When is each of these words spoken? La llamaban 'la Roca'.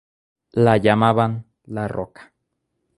La 0.67 0.73
llamaban 0.79 1.37
'la 1.67 1.87
Roca'. 1.95 2.29